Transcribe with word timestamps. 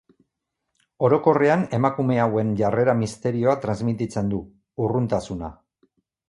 Orokorrean, 1.09 1.65
emakume 1.77 2.17
hauen 2.23 2.49
jarrera 2.63 2.95
misterioa 3.03 3.55
transmititzen 3.67 4.33
du, 4.33 4.41
urruntasuna. 4.87 5.53